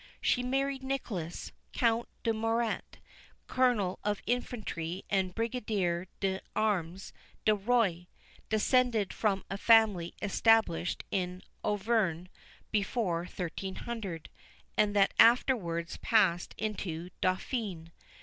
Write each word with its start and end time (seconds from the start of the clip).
She 0.19 0.41
married 0.41 0.81
Nicholas, 0.81 1.51
Count 1.73 2.07
de 2.23 2.33
Murat, 2.33 2.97
Colonel 3.45 3.99
of 4.03 4.23
Infantry 4.25 5.05
and 5.11 5.35
Brigadier 5.35 6.07
des 6.19 6.39
Armées 6.55 7.11
du 7.45 7.53
Roi, 7.53 8.07
descended 8.49 9.13
from 9.13 9.43
a 9.47 9.59
family 9.59 10.15
established 10.19 11.03
in 11.11 11.43
Auvergne 11.63 12.29
before 12.71 13.25
1300, 13.25 14.29
and 14.75 14.95
that 14.95 15.13
afterwards 15.19 15.97
passed 15.97 16.55
into 16.57 17.11
Dauphiné. 17.21 17.91